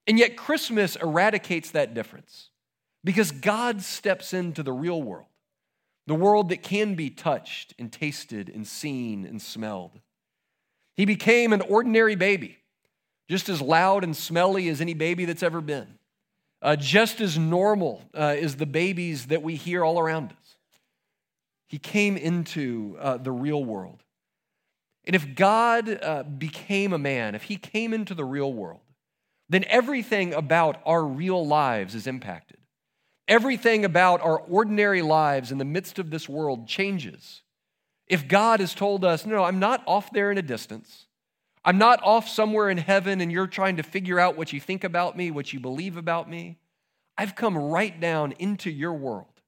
And 0.07 0.19
yet, 0.19 0.37
Christmas 0.37 0.97
eradicates 0.97 1.71
that 1.73 1.93
difference. 1.93 2.49
Because 3.05 3.31
God 3.31 3.83
steps 3.83 4.33
into 4.33 4.63
the 4.63 4.73
real 4.73 5.03
world, 5.03 5.27
the 6.07 6.15
world 6.15 6.49
that 6.49 6.63
can 6.63 6.95
be 6.95 7.11
touched 7.11 7.75
and 7.79 7.93
tasted 7.93 8.49
and 8.49 8.67
seen 8.67 9.25
and 9.25 9.41
smelled. 9.41 10.01
He 10.97 11.05
became 11.05 11.53
an 11.53 11.63
ordinary 11.63 12.15
baby, 12.15 12.59
just 13.29 13.49
as 13.49 13.63
loud 13.63 14.05
and 14.05 14.17
smelly 14.17 14.69
as 14.69 14.81
any 14.81 14.95
baby 14.95 15.25
that's 15.25 15.43
ever 15.43 15.61
been, 15.61 15.99
uh, 16.61 16.77
just 16.77 17.21
as 17.21 17.39
normal 17.39 18.03
uh, 18.15 18.37
as 18.39 18.57
the 18.57 18.67
babies 18.67 19.27
that 19.27 19.43
we 19.43 19.57
hear 19.57 19.85
all 19.85 19.99
around 19.99 20.33
us. 20.33 20.40
He 21.71 21.79
came 21.79 22.17
into 22.17 22.97
uh, 22.99 23.19
the 23.19 23.31
real 23.31 23.65
world. 23.65 24.03
And 25.05 25.15
if 25.15 25.37
God 25.37 26.03
uh, 26.03 26.25
became 26.25 26.93
a 26.93 26.99
man, 26.99 27.37
if 27.37 27.45
he 27.45 27.57
came 27.57 27.95
into 27.95 28.13
the 28.13 28.25
real 28.25 28.53
world, 28.53 28.81
then 29.49 29.65
everything 29.69 30.35
about 30.35 30.81
our 30.85 31.05
real 31.05 31.47
lives 31.47 31.95
is 31.95 32.09
impacted. 32.09 32.59
Everything 33.29 33.85
about 33.85 34.21
our 34.21 34.41
ordinary 34.41 35.01
lives 35.01 35.53
in 35.53 35.59
the 35.59 35.65
midst 35.65 36.01
of 36.01 36.11
this 36.11 36.29
world 36.29 36.67
changes. 36.67 37.43
If 38.09 38.27
God 38.27 38.59
has 38.59 38.75
told 38.75 39.05
us, 39.05 39.25
no, 39.25 39.45
I'm 39.45 39.61
not 39.61 39.85
off 39.87 40.13
there 40.13 40.33
in 40.33 40.39
a 40.39 40.43
distance, 40.43 41.07
I'm 41.65 41.79
not 41.79 42.03
off 42.03 42.29
somewhere 42.29 42.69
in 42.69 42.79
heaven 42.79 43.21
and 43.21 43.31
you're 43.31 43.47
trying 43.47 43.77
to 43.77 43.85
figure 43.85 44.19
out 44.19 44.37
what 44.37 44.53
you 44.53 44.61
think 44.61 44.83
about 44.83 45.17
me, 45.17 45.31
what 45.31 45.53
you 45.53 45.61
believe 45.61 45.97
about 45.97 46.29
me, 46.29 46.59
I've 47.17 47.37
come 47.37 47.57
right 47.57 47.99
down 48.01 48.33
into 48.41 48.73
your 48.73 48.95
world 48.95 49.41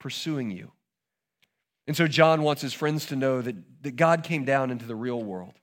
pursuing 0.00 0.50
you. 0.50 0.72
And 1.90 1.96
so 1.96 2.06
John 2.06 2.42
wants 2.42 2.62
his 2.62 2.72
friends 2.72 3.06
to 3.06 3.16
know 3.16 3.42
that, 3.42 3.56
that 3.82 3.96
God 3.96 4.22
came 4.22 4.44
down 4.44 4.70
into 4.70 4.86
the 4.86 4.94
real 4.94 5.20
world. 5.20 5.54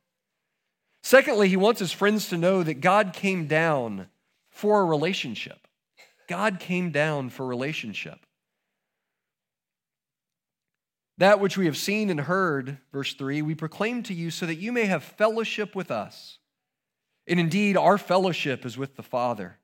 Secondly, 1.01 1.47
he 1.47 1.55
wants 1.55 1.79
his 1.79 1.93
friends 1.93 2.27
to 2.27 2.37
know 2.37 2.63
that 2.63 2.81
God 2.81 3.13
came 3.13 3.47
down 3.47 4.09
for 4.49 4.81
a 4.81 4.83
relationship. 4.83 5.69
God 6.27 6.59
came 6.59 6.91
down 6.91 7.29
for 7.29 7.45
relationship. 7.45 8.25
That 11.17 11.39
which 11.39 11.57
we 11.57 11.65
have 11.65 11.77
seen 11.77 12.09
and 12.09 12.19
heard, 12.19 12.77
verse 12.91 13.13
3, 13.13 13.41
we 13.41 13.55
proclaim 13.55 14.03
to 14.03 14.13
you 14.13 14.29
so 14.29 14.45
that 14.47 14.55
you 14.55 14.73
may 14.73 14.83
have 14.83 15.05
fellowship 15.05 15.77
with 15.77 15.89
us. 15.89 16.39
And 17.25 17.39
indeed, 17.39 17.77
our 17.77 17.97
fellowship 17.97 18.65
is 18.65 18.77
with 18.77 18.97
the 18.97 19.01
Father 19.01 19.59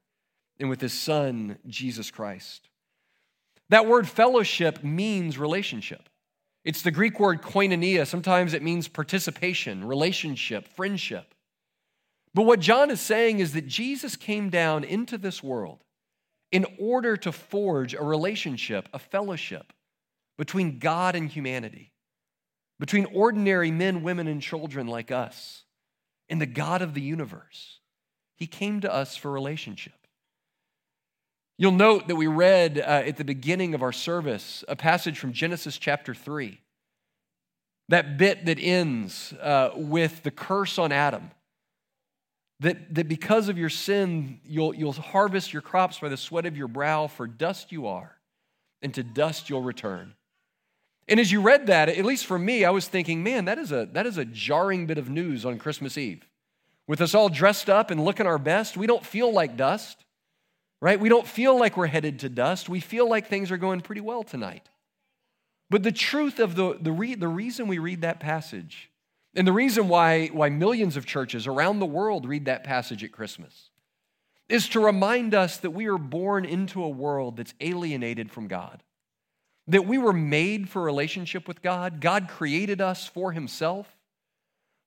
and 0.61 0.69
with 0.69 0.79
his 0.79 0.93
Son, 0.93 1.59
Jesus 1.67 2.09
Christ. 2.09 2.69
That 3.67 3.85
word 3.85 4.07
fellowship 4.07 4.81
means 4.81 5.37
relationship. 5.37 6.07
It's 6.65 6.81
the 6.81 6.91
Greek 6.91 7.19
word 7.19 7.41
koinonia. 7.41 8.07
Sometimes 8.07 8.53
it 8.53 8.63
means 8.63 8.87
participation, 8.87 9.85
relationship, 9.85 10.67
friendship. 10.75 11.33
But 12.33 12.43
what 12.43 12.59
John 12.59 12.89
is 12.89 13.01
saying 13.01 13.39
is 13.39 13.53
that 13.53 13.67
Jesus 13.67 14.15
came 14.15 14.49
down 14.49 14.83
into 14.83 15.17
this 15.17 15.43
world 15.43 15.83
in 16.51 16.65
order 16.79 17.17
to 17.17 17.31
forge 17.31 17.93
a 17.93 18.03
relationship, 18.03 18.87
a 18.93 18.99
fellowship 18.99 19.73
between 20.37 20.79
God 20.79 21.15
and 21.15 21.29
humanity, 21.29 21.91
between 22.79 23.05
ordinary 23.13 23.71
men, 23.71 24.03
women, 24.03 24.27
and 24.27 24.41
children 24.41 24.87
like 24.87 25.11
us, 25.11 25.63
and 26.29 26.41
the 26.41 26.45
God 26.45 26.81
of 26.81 26.93
the 26.93 27.01
universe. 27.01 27.79
He 28.35 28.47
came 28.47 28.81
to 28.81 28.91
us 28.91 29.15
for 29.15 29.31
relationship. 29.31 30.02
You'll 31.57 31.71
note 31.71 32.07
that 32.07 32.15
we 32.15 32.27
read 32.27 32.79
uh, 32.79 33.03
at 33.05 33.17
the 33.17 33.23
beginning 33.23 33.73
of 33.73 33.81
our 33.81 33.91
service 33.91 34.63
a 34.67 34.75
passage 34.75 35.19
from 35.19 35.33
Genesis 35.33 35.77
chapter 35.77 36.13
3. 36.13 36.59
That 37.89 38.17
bit 38.17 38.45
that 38.45 38.57
ends 38.59 39.33
uh, 39.33 39.71
with 39.75 40.23
the 40.23 40.31
curse 40.31 40.79
on 40.79 40.91
Adam 40.91 41.31
that, 42.63 42.95
that 42.95 43.07
because 43.07 43.49
of 43.49 43.57
your 43.57 43.69
sin, 43.69 44.39
you'll, 44.45 44.73
you'll 44.73 44.93
harvest 44.93 45.51
your 45.51 45.61
crops 45.61 45.99
by 45.99 46.09
the 46.09 46.17
sweat 46.17 46.45
of 46.45 46.57
your 46.57 46.69
brow, 46.69 47.07
for 47.07 47.27
dust 47.27 47.71
you 47.71 47.87
are, 47.87 48.17
and 48.81 48.93
to 48.93 49.03
dust 49.03 49.49
you'll 49.49 49.61
return. 49.61 50.13
And 51.09 51.19
as 51.19 51.31
you 51.31 51.41
read 51.41 51.67
that, 51.67 51.89
at 51.89 52.05
least 52.05 52.25
for 52.25 52.39
me, 52.39 52.63
I 52.63 52.69
was 52.69 52.87
thinking, 52.87 53.21
man, 53.21 53.45
that 53.45 53.57
is 53.57 53.73
a, 53.73 53.89
that 53.91 54.05
is 54.05 54.17
a 54.17 54.23
jarring 54.23 54.85
bit 54.85 54.97
of 54.97 55.09
news 55.09 55.45
on 55.45 55.59
Christmas 55.59 55.97
Eve. 55.97 56.25
With 56.87 57.01
us 57.01 57.13
all 57.13 57.27
dressed 57.27 57.69
up 57.69 57.91
and 57.91 58.03
looking 58.03 58.25
our 58.25 58.37
best, 58.37 58.77
we 58.77 58.87
don't 58.87 59.05
feel 59.05 59.31
like 59.31 59.57
dust, 59.57 60.02
right? 60.83 60.99
We 60.99 61.07
don't 61.07 61.25
feel 61.25 61.57
like 61.57 61.77
we're 61.77 61.87
headed 61.87 62.19
to 62.19 62.29
dust. 62.29 62.67
We 62.67 62.81
feel 62.81 63.07
like 63.07 63.29
things 63.29 63.51
are 63.51 63.57
going 63.57 63.79
pretty 63.79 64.01
well 64.01 64.21
tonight. 64.21 64.67
But 65.69 65.81
the 65.81 65.93
truth 65.93 66.39
of 66.39 66.55
the, 66.55 66.77
the, 66.77 66.91
re, 66.91 67.15
the 67.15 67.29
reason 67.29 67.69
we 67.69 67.79
read 67.79 68.01
that 68.01 68.19
passage 68.19 68.91
and 69.33 69.47
the 69.47 69.53
reason 69.53 69.87
why, 69.87 70.27
why 70.27 70.49
millions 70.49 70.97
of 70.97 71.05
churches 71.05 71.47
around 71.47 71.79
the 71.79 71.85
world 71.85 72.27
read 72.27 72.45
that 72.45 72.65
passage 72.65 73.01
at 73.01 73.13
Christmas 73.13 73.69
is 74.49 74.67
to 74.69 74.81
remind 74.81 75.33
us 75.33 75.55
that 75.55 75.71
we 75.71 75.85
are 75.85 75.97
born 75.97 76.43
into 76.43 76.83
a 76.83 76.89
world 76.89 77.37
that's 77.37 77.53
alienated 77.61 78.29
from 78.29 78.49
God, 78.49 78.83
that 79.67 79.87
we 79.87 79.97
were 79.97 80.11
made 80.11 80.67
for 80.67 80.81
relationship 80.81 81.47
with 81.47 81.61
God. 81.61 82.01
God 82.01 82.27
created 82.27 82.81
us 82.81 83.07
for 83.07 83.31
Himself. 83.31 83.87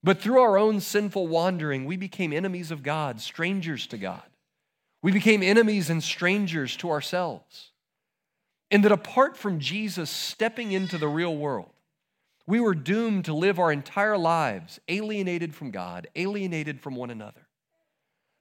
But 0.04 0.20
through 0.20 0.42
our 0.42 0.58
own 0.58 0.80
sinful 0.80 1.26
wandering, 1.26 1.86
we 1.86 1.96
became 1.96 2.34
enemies 2.34 2.70
of 2.70 2.82
God, 2.82 3.18
strangers 3.18 3.86
to 3.86 3.96
God. 3.96 4.22
We 5.06 5.12
became 5.12 5.40
enemies 5.40 5.88
and 5.88 6.02
strangers 6.02 6.76
to 6.78 6.90
ourselves. 6.90 7.70
And 8.72 8.82
that 8.82 8.90
apart 8.90 9.36
from 9.36 9.60
Jesus 9.60 10.10
stepping 10.10 10.72
into 10.72 10.98
the 10.98 11.06
real 11.06 11.36
world, 11.36 11.70
we 12.44 12.58
were 12.58 12.74
doomed 12.74 13.26
to 13.26 13.32
live 13.32 13.60
our 13.60 13.70
entire 13.70 14.18
lives 14.18 14.80
alienated 14.88 15.54
from 15.54 15.70
God, 15.70 16.08
alienated 16.16 16.80
from 16.80 16.96
one 16.96 17.10
another. 17.10 17.46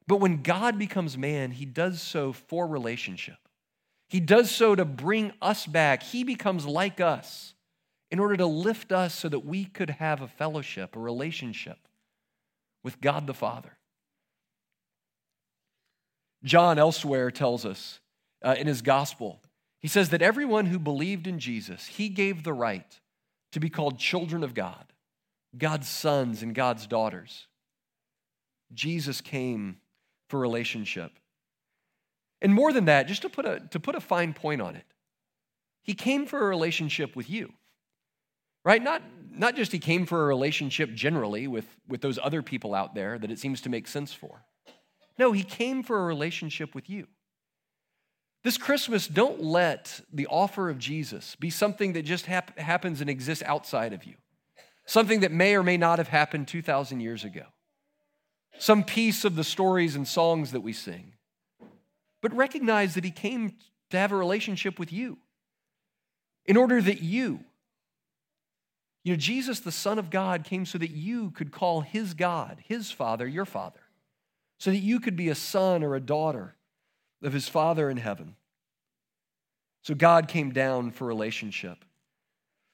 But 0.07 0.15
when 0.15 0.41
God 0.41 0.79
becomes 0.79 1.19
man, 1.19 1.51
he 1.51 1.65
does 1.65 2.01
so 2.01 2.33
for 2.33 2.65
relationship. 2.65 3.37
He 4.09 4.19
does 4.19 4.49
so 4.49 4.73
to 4.73 4.85
bring 4.85 5.33
us 5.43 5.67
back. 5.67 6.01
He 6.01 6.23
becomes 6.23 6.65
like 6.65 6.99
us 6.99 7.53
in 8.09 8.17
order 8.17 8.37
to 8.37 8.47
lift 8.47 8.91
us 8.91 9.13
so 9.13 9.29
that 9.29 9.45
we 9.45 9.65
could 9.65 9.91
have 9.91 10.19
a 10.19 10.27
fellowship, 10.27 10.95
a 10.95 10.99
relationship 10.99 11.77
with 12.83 12.99
God 13.01 13.27
the 13.27 13.35
Father. 13.35 13.77
John 16.45 16.77
elsewhere 16.77 17.31
tells 17.31 17.65
us 17.65 17.99
uh, 18.43 18.55
in 18.57 18.67
his 18.67 18.81
gospel, 18.81 19.41
he 19.79 19.87
says 19.87 20.09
that 20.09 20.21
everyone 20.21 20.67
who 20.67 20.79
believed 20.79 21.27
in 21.27 21.39
Jesus, 21.39 21.87
he 21.87 22.07
gave 22.07 22.43
the 22.43 22.53
right 22.53 22.99
to 23.51 23.59
be 23.59 23.69
called 23.69 23.97
children 23.97 24.43
of 24.43 24.53
God, 24.53 24.93
God's 25.57 25.89
sons 25.89 26.43
and 26.43 26.53
God's 26.53 26.87
daughters. 26.87 27.47
Jesus 28.73 29.21
came 29.21 29.77
for 30.29 30.39
relationship. 30.39 31.11
And 32.41 32.53
more 32.53 32.73
than 32.73 32.85
that, 32.85 33.07
just 33.07 33.23
to 33.23 33.29
put 33.29 33.45
a, 33.45 33.61
to 33.71 33.79
put 33.79 33.95
a 33.95 34.01
fine 34.01 34.33
point 34.33 34.61
on 34.61 34.75
it, 34.75 34.85
he 35.81 35.93
came 35.93 36.25
for 36.25 36.39
a 36.39 36.47
relationship 36.49 37.15
with 37.15 37.29
you. 37.29 37.53
Right? 38.63 38.81
Not, 38.81 39.03
not 39.31 39.55
just 39.55 39.71
he 39.71 39.79
came 39.79 40.05
for 40.05 40.23
a 40.23 40.25
relationship 40.25 40.93
generally 40.93 41.47
with, 41.47 41.65
with 41.87 42.01
those 42.01 42.19
other 42.21 42.41
people 42.41 42.73
out 42.73 42.95
there 42.95 43.17
that 43.19 43.31
it 43.31 43.39
seems 43.39 43.61
to 43.61 43.69
make 43.69 43.87
sense 43.87 44.13
for. 44.13 44.43
No, 45.17 45.31
he 45.31 45.43
came 45.43 45.83
for 45.83 45.99
a 45.99 46.05
relationship 46.05 46.75
with 46.75 46.89
you. 46.89 47.07
This 48.43 48.57
Christmas, 48.59 49.07
don't 49.07 49.41
let 49.41 50.01
the 50.13 50.27
offer 50.27 50.69
of 50.69 50.77
Jesus 50.77 51.35
be 51.35 51.49
something 51.49 51.93
that 51.93 52.03
just 52.03 52.27
hap- 52.27 52.59
happens 52.59 53.01
and 53.01 53.09
exists 53.09 53.43
outside 53.43 53.91
of 53.91 54.03
you, 54.03 54.13
something 54.85 55.21
that 55.21 55.31
may 55.31 55.55
or 55.55 55.63
may 55.63 55.77
not 55.77 55.97
have 55.97 56.09
happened 56.09 56.47
2,000 56.47 56.99
years 56.99 57.23
ago, 57.23 57.45
some 58.59 58.83
piece 58.83 59.25
of 59.25 59.35
the 59.35 59.43
stories 59.43 59.95
and 59.95 60.07
songs 60.07 60.51
that 60.51 60.61
we 60.61 60.73
sing. 60.73 61.13
But 62.21 62.35
recognize 62.35 62.93
that 62.93 63.03
He 63.03 63.09
came 63.09 63.55
to 63.89 63.97
have 63.97 64.11
a 64.11 64.15
relationship 64.15 64.77
with 64.77 64.93
you 64.93 65.17
in 66.45 66.55
order 66.55 66.79
that 66.81 67.01
you, 67.01 67.39
you 69.03 69.13
know, 69.13 69.17
Jesus, 69.17 69.59
the 69.59 69.71
Son 69.71 69.97
of 69.97 70.11
God, 70.11 70.43
came 70.43 70.65
so 70.65 70.77
that 70.77 70.91
you 70.91 71.31
could 71.31 71.51
call 71.51 71.81
His 71.81 72.13
God, 72.13 72.63
His 72.67 72.91
Father, 72.91 73.27
your 73.27 73.45
Father, 73.45 73.81
so 74.57 74.71
that 74.71 74.77
you 74.77 74.99
could 74.99 75.15
be 75.15 75.29
a 75.29 75.35
son 75.35 75.83
or 75.83 75.95
a 75.95 75.99
daughter 75.99 76.55
of 77.21 77.33
his 77.33 77.49
Father 77.49 77.89
in 77.89 77.97
heaven. 77.97 78.35
So 79.81 79.93
God 79.93 80.27
came 80.27 80.51
down 80.51 80.91
for 80.91 81.05
relationship. 81.05 81.85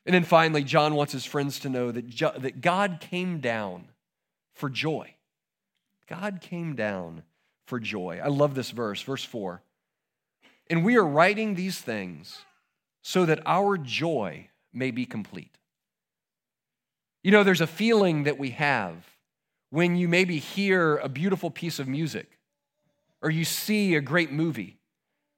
And 0.06 0.16
then 0.16 0.24
finally, 0.24 0.64
John 0.64 0.96
wants 0.96 1.14
his 1.14 1.26
friends 1.26 1.60
to 1.60 1.70
know 1.70 1.92
that, 1.92 2.18
that 2.40 2.62
God 2.62 3.00
came 3.02 3.40
down 3.40 3.90
for 4.54 4.70
joy. 4.70 5.16
God 6.08 6.40
came 6.42 6.76
down 6.76 7.24
for 7.66 7.80
joy. 7.80 8.20
I 8.24 8.28
love 8.28 8.56
this 8.56 8.72
verse, 8.72 9.02
verse 9.02 9.24
4. 9.24 9.62
And 10.70 10.84
we 10.84 10.98
are 10.98 11.06
writing 11.06 11.56
these 11.56 11.80
things 11.80 12.42
so 13.02 13.26
that 13.26 13.42
our 13.46 13.78
joy 13.78 14.50
may 14.74 14.92
be 14.92 15.06
complete. 15.06 15.58
You 17.24 17.32
know, 17.32 17.44
there's 17.44 17.62
a 17.62 17.68
feeling 17.68 18.24
that 18.24 18.40
we 18.40 18.52
have 18.52 18.96
when 19.72 19.96
you 19.96 20.08
maybe 20.08 20.38
hear 20.38 20.98
a 20.98 21.10
beautiful 21.10 21.50
piece 21.50 21.80
of 21.80 21.88
music 21.88 22.38
or 23.22 23.30
you 23.30 23.46
see 23.46 23.96
a 23.96 24.02
great 24.02 24.32
movie, 24.32 24.78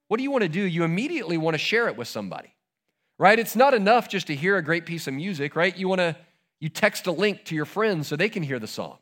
what 0.07 0.17
do 0.17 0.23
you 0.23 0.31
want 0.31 0.41
to 0.41 0.49
do? 0.49 0.61
You 0.61 0.83
immediately 0.83 1.37
want 1.37 1.53
to 1.53 1.59
share 1.59 1.87
it 1.87 1.95
with 1.95 2.07
somebody, 2.07 2.53
right? 3.17 3.37
It's 3.37 3.55
not 3.55 3.73
enough 3.73 4.09
just 4.09 4.27
to 4.27 4.35
hear 4.35 4.57
a 4.57 4.61
great 4.61 4.85
piece 4.85 5.07
of 5.07 5.13
music, 5.13 5.55
right? 5.55 5.75
You 5.77 5.87
want 5.87 5.99
to, 5.99 6.17
you 6.59 6.69
text 6.69 7.07
a 7.07 7.11
link 7.11 7.45
to 7.45 7.55
your 7.55 7.65
friends 7.65 8.07
so 8.07 8.15
they 8.15 8.27
can 8.27 8.43
hear 8.43 8.57
the 8.57 8.67
song, 8.67 8.97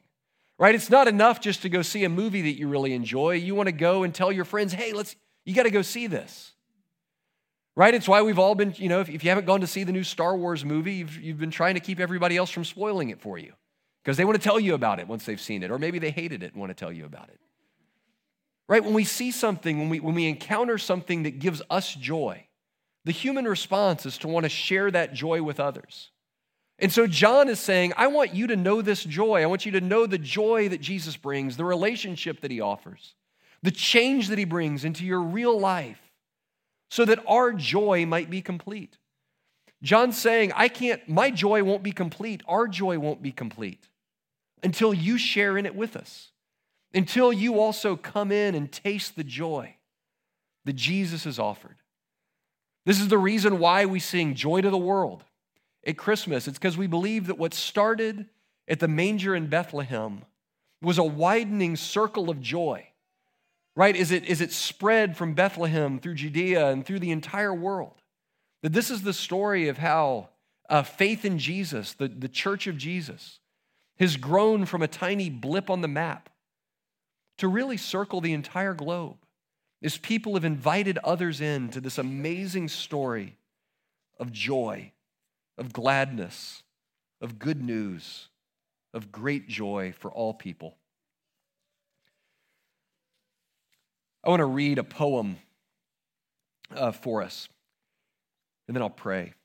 right? 0.59 0.75
It's 0.75 0.89
not 0.89 1.07
enough 1.07 1.39
just 1.39 1.61
to 1.61 1.69
go 1.69 1.81
see 1.81 2.03
a 2.03 2.09
movie 2.09 2.41
that 2.41 2.59
you 2.59 2.67
really 2.67 2.93
enjoy. 2.93 3.35
You 3.35 3.55
want 3.55 3.67
to 3.67 3.73
go 3.73 4.03
and 4.03 4.13
tell 4.13 4.31
your 4.31 4.45
friends, 4.45 4.73
hey, 4.73 4.91
let's, 4.91 5.15
you 5.45 5.55
got 5.55 5.63
to 5.63 5.71
go 5.71 5.81
see 5.81 6.07
this. 6.07 6.51
Right? 7.73 7.93
It's 7.93 8.07
why 8.07 8.21
we've 8.21 8.37
all 8.37 8.53
been, 8.53 8.73
you 8.75 8.89
know, 8.89 8.99
if, 8.99 9.07
if 9.07 9.23
you 9.23 9.29
haven't 9.29 9.45
gone 9.45 9.61
to 9.61 9.67
see 9.67 9.85
the 9.85 9.93
new 9.93 10.03
Star 10.03 10.35
Wars 10.35 10.65
movie, 10.65 10.95
you've, 10.95 11.17
you've 11.17 11.39
been 11.39 11.51
trying 11.51 11.75
to 11.75 11.79
keep 11.79 12.01
everybody 12.01 12.35
else 12.35 12.49
from 12.49 12.65
spoiling 12.65 13.11
it 13.11 13.21
for 13.21 13.37
you 13.37 13.53
because 14.03 14.17
they 14.17 14.25
want 14.25 14.39
to 14.39 14.43
tell 14.43 14.59
you 14.59 14.73
about 14.73 14.99
it 14.99 15.07
once 15.07 15.25
they've 15.25 15.41
seen 15.41 15.63
it, 15.63 15.71
or 15.71 15.77
maybe 15.77 15.99
they 15.99 16.11
hated 16.11 16.43
it 16.43 16.53
and 16.53 16.59
want 16.59 16.71
to 16.71 16.73
tell 16.73 16.91
you 16.91 17.05
about 17.05 17.29
it. 17.29 17.39
Right? 18.67 18.83
When 18.83 18.93
we 18.93 19.03
see 19.03 19.31
something, 19.31 19.79
when 19.79 19.89
we, 19.89 19.99
when 19.99 20.15
we 20.15 20.27
encounter 20.27 20.77
something 20.77 21.23
that 21.23 21.39
gives 21.39 21.61
us 21.69 21.93
joy, 21.93 22.47
the 23.05 23.11
human 23.11 23.45
response 23.45 24.05
is 24.05 24.17
to 24.19 24.27
want 24.27 24.45
to 24.45 24.49
share 24.49 24.89
that 24.91 25.13
joy 25.13 25.43
with 25.43 25.59
others. 25.59 26.11
And 26.79 26.91
so 26.91 27.05
John 27.05 27.47
is 27.47 27.59
saying, 27.59 27.93
I 27.95 28.07
want 28.07 28.33
you 28.33 28.47
to 28.47 28.55
know 28.55 28.81
this 28.81 29.03
joy. 29.03 29.43
I 29.43 29.45
want 29.45 29.65
you 29.65 29.73
to 29.73 29.81
know 29.81 30.07
the 30.07 30.17
joy 30.17 30.69
that 30.69 30.81
Jesus 30.81 31.15
brings, 31.15 31.57
the 31.57 31.65
relationship 31.65 32.41
that 32.41 32.49
he 32.49 32.59
offers, 32.59 33.13
the 33.61 33.71
change 33.71 34.29
that 34.29 34.39
he 34.39 34.45
brings 34.45 34.83
into 34.83 35.05
your 35.05 35.21
real 35.21 35.59
life 35.59 36.01
so 36.89 37.05
that 37.05 37.23
our 37.27 37.53
joy 37.53 38.05
might 38.07 38.31
be 38.31 38.41
complete. 38.41 38.97
John's 39.83 40.17
saying, 40.17 40.53
I 40.55 40.69
can't, 40.69 41.07
my 41.07 41.29
joy 41.29 41.63
won't 41.63 41.83
be 41.83 41.91
complete, 41.91 42.41
our 42.47 42.67
joy 42.67 42.97
won't 42.97 43.21
be 43.21 43.31
complete 43.31 43.87
until 44.63 44.93
you 44.93 45.17
share 45.17 45.57
in 45.57 45.65
it 45.65 45.75
with 45.75 45.95
us, 45.95 46.31
until 46.93 47.31
you 47.31 47.59
also 47.59 47.95
come 47.95 48.31
in 48.31 48.55
and 48.55 48.71
taste 48.71 49.15
the 49.15 49.23
joy 49.23 49.75
that 50.65 50.75
Jesus 50.75 51.23
has 51.23 51.39
offered. 51.39 51.77
This 52.85 52.99
is 52.99 53.07
the 53.07 53.17
reason 53.17 53.59
why 53.59 53.85
we 53.85 53.99
sing 53.99 54.35
Joy 54.35 54.61
to 54.61 54.69
the 54.69 54.77
World 54.77 55.23
at 55.85 55.97
Christmas. 55.97 56.47
It's 56.47 56.57
because 56.57 56.77
we 56.77 56.87
believe 56.87 57.27
that 57.27 57.37
what 57.37 57.53
started 57.53 58.27
at 58.67 58.79
the 58.79 58.87
manger 58.87 59.35
in 59.35 59.47
Bethlehem 59.47 60.23
was 60.81 60.97
a 60.97 61.03
widening 61.03 61.75
circle 61.75 62.29
of 62.29 62.41
joy 62.41 62.91
right? 63.75 63.95
Is 63.95 64.11
it, 64.11 64.25
is 64.25 64.41
it 64.41 64.51
spread 64.51 65.15
from 65.15 65.33
Bethlehem 65.33 65.99
through 65.99 66.15
Judea 66.15 66.69
and 66.69 66.85
through 66.85 66.99
the 66.99 67.11
entire 67.11 67.53
world? 67.53 68.01
That 68.63 68.73
this 68.73 68.91
is 68.91 69.01
the 69.01 69.13
story 69.13 69.67
of 69.67 69.77
how 69.77 70.29
uh, 70.69 70.83
faith 70.83 71.25
in 71.25 71.39
Jesus, 71.39 71.93
the, 71.93 72.07
the 72.07 72.29
church 72.29 72.67
of 72.67 72.77
Jesus, 72.77 73.39
has 74.01 74.17
grown 74.17 74.65
from 74.65 74.81
a 74.81 74.87
tiny 74.87 75.29
blip 75.29 75.69
on 75.69 75.81
the 75.81 75.87
map 75.87 76.27
to 77.37 77.47
really 77.47 77.77
circle 77.77 78.19
the 78.19 78.33
entire 78.33 78.73
globe 78.73 79.17
as 79.83 79.99
people 79.99 80.33
have 80.33 80.43
invited 80.43 80.97
others 81.03 81.39
in 81.39 81.69
to 81.69 81.79
this 81.79 81.99
amazing 81.99 82.67
story 82.67 83.37
of 84.19 84.31
joy, 84.31 84.91
of 85.55 85.71
gladness, 85.71 86.63
of 87.21 87.37
good 87.37 87.61
news, 87.61 88.29
of 88.91 89.11
great 89.11 89.47
joy 89.47 89.93
for 89.95 90.11
all 90.11 90.33
people. 90.33 90.75
I 94.23 94.31
want 94.31 94.39
to 94.39 94.45
read 94.45 94.79
a 94.79 94.83
poem 94.83 95.37
uh, 96.75 96.91
for 96.91 97.21
us, 97.21 97.47
and 98.67 98.75
then 98.75 98.81
I'll 98.81 98.89
pray. 98.89 99.35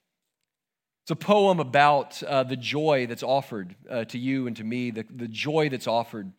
It's 1.07 1.13
a 1.13 1.15
poem 1.15 1.61
about 1.61 2.21
uh, 2.25 2.43
the 2.43 2.57
joy 2.57 3.07
that's 3.07 3.23
offered 3.23 3.77
uh, 3.89 4.07
to 4.07 4.19
you 4.19 4.49
and 4.49 4.57
to 4.57 4.65
me, 4.65 4.91
the, 4.91 5.07
the 5.09 5.29
joy 5.29 5.69
that's 5.69 5.87
offered 5.87 6.33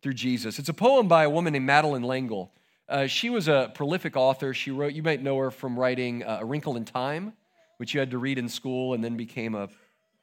through 0.00 0.12
Jesus. 0.12 0.60
It's 0.60 0.68
a 0.68 0.72
poem 0.72 1.08
by 1.08 1.24
a 1.24 1.28
woman 1.28 1.54
named 1.54 1.66
Madeleine 1.66 2.06
L'Engle. 2.06 2.52
Uh, 2.88 3.08
she 3.08 3.30
was 3.30 3.48
a 3.48 3.72
prolific 3.74 4.16
author. 4.16 4.54
She 4.54 4.70
wrote, 4.70 4.92
you 4.92 5.02
might 5.02 5.24
know 5.24 5.36
her 5.38 5.50
from 5.50 5.76
writing 5.76 6.22
uh, 6.22 6.38
A 6.40 6.44
Wrinkle 6.44 6.76
in 6.76 6.84
Time, 6.84 7.32
which 7.78 7.94
you 7.94 7.98
had 7.98 8.12
to 8.12 8.18
read 8.18 8.38
in 8.38 8.48
school 8.48 8.94
and 8.94 9.02
then 9.02 9.16
became 9.16 9.56
a 9.56 9.68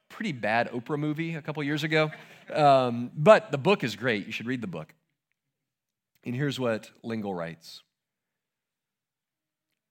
pretty 0.08 0.32
bad 0.32 0.70
Oprah 0.70 0.98
movie 0.98 1.34
a 1.34 1.42
couple 1.42 1.62
years 1.62 1.84
ago. 1.84 2.10
Um, 2.50 3.10
but 3.14 3.52
the 3.52 3.58
book 3.58 3.84
is 3.84 3.96
great. 3.96 4.24
You 4.24 4.32
should 4.32 4.46
read 4.46 4.62
the 4.62 4.66
book. 4.66 4.94
And 6.24 6.34
here's 6.34 6.58
what 6.58 6.90
L'Engle 7.02 7.34
writes 7.34 7.82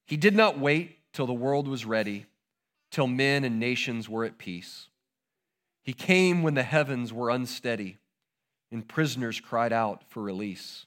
He 0.07 0.17
did 0.17 0.35
not 0.35 0.57
wait 0.57 0.97
till 1.13 1.27
the 1.27 1.31
world 1.31 1.67
was 1.67 1.85
ready, 1.85 2.25
till 2.91 3.07
men 3.07 3.43
and 3.43 3.59
nations 3.59 4.09
were 4.09 4.25
at 4.25 4.37
peace. 4.37 4.87
He 5.81 5.93
came 5.93 6.43
when 6.43 6.53
the 6.53 6.63
heavens 6.63 7.13
were 7.13 7.29
unsteady 7.29 7.97
and 8.71 8.87
prisoners 8.87 9.39
cried 9.39 9.73
out 9.73 10.03
for 10.07 10.21
release. 10.21 10.85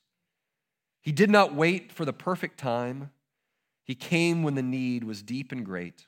He 1.00 1.12
did 1.12 1.30
not 1.30 1.54
wait 1.54 1.90
for 1.90 2.04
the 2.04 2.12
perfect 2.12 2.58
time. 2.58 3.10
He 3.84 3.94
came 3.94 4.42
when 4.42 4.54
the 4.54 4.62
need 4.62 5.04
was 5.04 5.22
deep 5.22 5.50
and 5.50 5.64
great. 5.64 6.06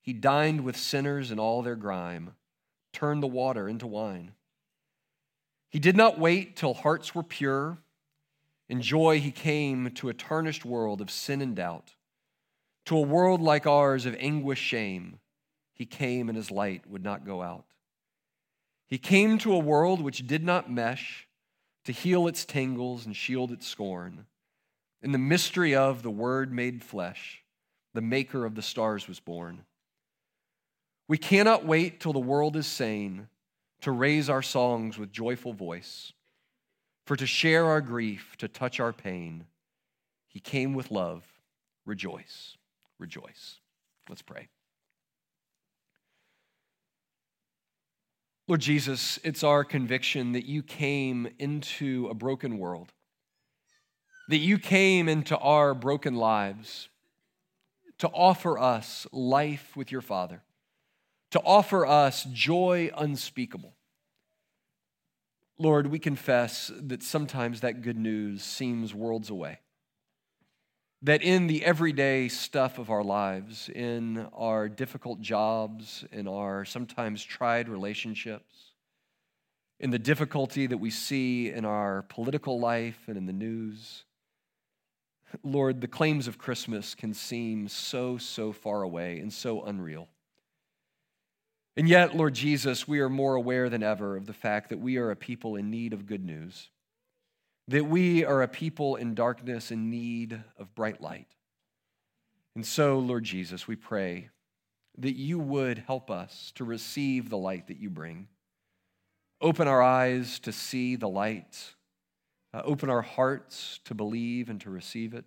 He 0.00 0.12
dined 0.12 0.62
with 0.62 0.76
sinners 0.76 1.30
in 1.30 1.38
all 1.38 1.62
their 1.62 1.76
grime, 1.76 2.34
turned 2.92 3.22
the 3.22 3.28
water 3.28 3.68
into 3.68 3.86
wine. 3.86 4.32
He 5.68 5.78
did 5.78 5.96
not 5.96 6.18
wait 6.18 6.56
till 6.56 6.74
hearts 6.74 7.14
were 7.14 7.22
pure 7.22 7.78
in 8.68 8.82
joy, 8.82 9.18
he 9.20 9.30
came 9.30 9.90
to 9.92 10.08
a 10.08 10.14
tarnished 10.14 10.64
world 10.64 11.00
of 11.00 11.10
sin 11.10 11.40
and 11.40 11.56
doubt. 11.56 11.94
To 12.88 12.96
a 12.96 13.02
world 13.02 13.42
like 13.42 13.66
ours 13.66 14.06
of 14.06 14.16
anguish, 14.18 14.58
shame, 14.58 15.18
he 15.74 15.84
came 15.84 16.30
and 16.30 16.36
his 16.36 16.50
light 16.50 16.88
would 16.88 17.04
not 17.04 17.26
go 17.26 17.42
out. 17.42 17.66
He 18.86 18.96
came 18.96 19.36
to 19.38 19.52
a 19.52 19.58
world 19.58 20.00
which 20.00 20.26
did 20.26 20.42
not 20.42 20.72
mesh 20.72 21.28
to 21.84 21.92
heal 21.92 22.26
its 22.26 22.46
tangles 22.46 23.04
and 23.04 23.14
shield 23.14 23.52
its 23.52 23.66
scorn. 23.66 24.24
In 25.02 25.12
the 25.12 25.18
mystery 25.18 25.74
of 25.74 26.02
the 26.02 26.10
Word 26.10 26.50
made 26.50 26.82
flesh, 26.82 27.42
the 27.92 28.00
Maker 28.00 28.46
of 28.46 28.54
the 28.54 28.62
stars 28.62 29.06
was 29.06 29.20
born. 29.20 29.66
We 31.08 31.18
cannot 31.18 31.66
wait 31.66 32.00
till 32.00 32.14
the 32.14 32.18
world 32.18 32.56
is 32.56 32.66
sane 32.66 33.28
to 33.82 33.92
raise 33.92 34.30
our 34.30 34.40
songs 34.40 34.96
with 34.96 35.12
joyful 35.12 35.52
voice. 35.52 36.14
For 37.04 37.16
to 37.16 37.26
share 37.26 37.66
our 37.66 37.82
grief, 37.82 38.34
to 38.38 38.48
touch 38.48 38.80
our 38.80 38.94
pain, 38.94 39.44
he 40.26 40.40
came 40.40 40.72
with 40.72 40.90
love. 40.90 41.22
Rejoice, 41.84 42.57
rejoice. 42.98 43.60
Let's 44.08 44.22
pray. 44.22 44.48
Lord 48.46 48.60
Jesus, 48.60 49.18
it's 49.24 49.44
our 49.44 49.62
conviction 49.62 50.32
that 50.32 50.46
you 50.46 50.62
came 50.62 51.28
into 51.38 52.08
a 52.10 52.14
broken 52.14 52.58
world, 52.58 52.92
that 54.28 54.38
you 54.38 54.58
came 54.58 55.06
into 55.06 55.36
our 55.36 55.74
broken 55.74 56.14
lives 56.14 56.88
to 57.98 58.08
offer 58.08 58.58
us 58.58 59.06
life 59.12 59.76
with 59.76 59.92
your 59.92 60.00
Father, 60.00 60.42
to 61.30 61.40
offer 61.40 61.84
us 61.84 62.24
joy 62.32 62.90
unspeakable. 62.96 63.74
Lord, 65.58 65.88
we 65.88 65.98
confess 65.98 66.70
that 66.74 67.02
sometimes 67.02 67.60
that 67.60 67.82
good 67.82 67.98
news 67.98 68.42
seems 68.42 68.94
worlds 68.94 69.28
away. 69.28 69.58
That 71.02 71.22
in 71.22 71.46
the 71.46 71.64
everyday 71.64 72.28
stuff 72.28 72.78
of 72.78 72.90
our 72.90 73.04
lives, 73.04 73.68
in 73.68 74.26
our 74.32 74.68
difficult 74.68 75.20
jobs, 75.20 76.04
in 76.10 76.26
our 76.26 76.64
sometimes 76.64 77.22
tried 77.22 77.68
relationships, 77.68 78.72
in 79.78 79.90
the 79.90 79.98
difficulty 79.98 80.66
that 80.66 80.78
we 80.78 80.90
see 80.90 81.50
in 81.50 81.64
our 81.64 82.02
political 82.02 82.58
life 82.58 82.98
and 83.06 83.16
in 83.16 83.26
the 83.26 83.32
news, 83.32 84.04
Lord, 85.42 85.80
the 85.80 85.88
claims 85.88 86.26
of 86.26 86.38
Christmas 86.38 86.94
can 86.94 87.14
seem 87.14 87.68
so, 87.68 88.18
so 88.18 88.52
far 88.52 88.82
away 88.82 89.20
and 89.20 89.32
so 89.32 89.62
unreal. 89.62 90.08
And 91.76 91.88
yet, 91.88 92.16
Lord 92.16 92.34
Jesus, 92.34 92.88
we 92.88 92.98
are 93.00 93.08
more 93.08 93.34
aware 93.34 93.68
than 93.68 93.82
ever 93.82 94.16
of 94.16 94.26
the 94.26 94.32
fact 94.32 94.70
that 94.70 94.80
we 94.80 94.96
are 94.96 95.10
a 95.10 95.16
people 95.16 95.54
in 95.54 95.70
need 95.70 95.92
of 95.92 96.06
good 96.06 96.24
news, 96.24 96.70
that 97.68 97.86
we 97.86 98.24
are 98.24 98.42
a 98.42 98.48
people 98.48 98.96
in 98.96 99.14
darkness 99.14 99.70
in 99.70 99.90
need 99.90 100.42
of 100.58 100.74
bright 100.74 101.00
light. 101.00 101.28
And 102.54 102.66
so, 102.66 102.98
Lord 102.98 103.24
Jesus, 103.24 103.68
we 103.68 103.76
pray 103.76 104.30
that 104.96 105.14
you 105.14 105.38
would 105.38 105.78
help 105.86 106.10
us 106.10 106.50
to 106.56 106.64
receive 106.64 107.28
the 107.28 107.36
light 107.36 107.68
that 107.68 107.78
you 107.78 107.90
bring. 107.90 108.26
Open 109.40 109.68
our 109.68 109.82
eyes 109.82 110.40
to 110.40 110.50
see 110.50 110.96
the 110.96 111.08
light, 111.08 111.74
uh, 112.52 112.62
open 112.64 112.90
our 112.90 113.02
hearts 113.02 113.78
to 113.84 113.94
believe 113.94 114.48
and 114.48 114.60
to 114.62 114.70
receive 114.70 115.14
it. 115.14 115.24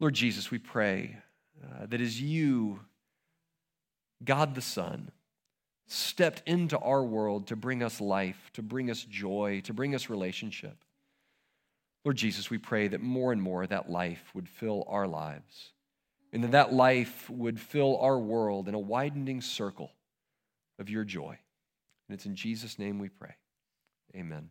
Lord 0.00 0.14
Jesus, 0.14 0.50
we 0.50 0.58
pray 0.58 1.18
uh, 1.62 1.86
that 1.86 2.00
as 2.00 2.20
you 2.20 2.80
God 4.24 4.54
the 4.54 4.62
Son 4.62 5.10
stepped 5.86 6.42
into 6.46 6.78
our 6.78 7.04
world 7.04 7.46
to 7.48 7.56
bring 7.56 7.82
us 7.82 8.00
life, 8.00 8.50
to 8.54 8.62
bring 8.62 8.90
us 8.90 9.04
joy, 9.04 9.60
to 9.64 9.72
bring 9.72 9.94
us 9.94 10.10
relationship. 10.10 10.76
Lord 12.04 12.16
Jesus, 12.16 12.50
we 12.50 12.58
pray 12.58 12.88
that 12.88 13.00
more 13.00 13.32
and 13.32 13.42
more 13.42 13.66
that 13.66 13.90
life 13.90 14.30
would 14.34 14.48
fill 14.48 14.84
our 14.88 15.06
lives, 15.06 15.72
and 16.32 16.42
that 16.44 16.52
that 16.52 16.72
life 16.72 17.28
would 17.30 17.58
fill 17.58 17.98
our 17.98 18.18
world 18.18 18.68
in 18.68 18.74
a 18.74 18.78
widening 18.78 19.40
circle 19.40 19.92
of 20.78 20.88
your 20.90 21.04
joy. 21.04 21.38
And 22.08 22.14
it's 22.14 22.26
in 22.26 22.36
Jesus' 22.36 22.78
name 22.78 22.98
we 22.98 23.08
pray. 23.08 23.34
Amen. 24.14 24.50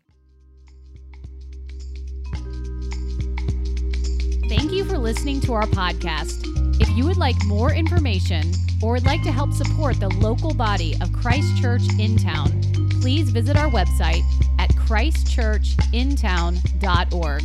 Thank 4.50 4.72
you 4.72 4.86
for 4.86 4.98
listening 4.98 5.42
to 5.42 5.54
our 5.54 5.68
podcast. 5.68 6.55
You 6.96 7.06
would 7.08 7.18
like 7.18 7.36
more 7.46 7.74
information 7.74 8.54
or 8.82 8.94
would 8.94 9.06
like 9.06 9.22
to 9.24 9.32
help 9.32 9.52
support 9.52 10.00
the 10.00 10.08
local 10.08 10.54
body 10.54 10.96
of 11.02 11.12
Christ 11.12 11.62
Church 11.62 11.82
in 12.00 12.16
town, 12.18 12.62
please 13.02 13.32
visit 13.32 13.58
our 13.58 13.70
website 13.70 14.24
at 14.60 14.70
christchurchintown.org. 14.72 17.44